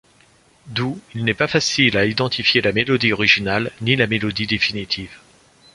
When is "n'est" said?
1.25-1.35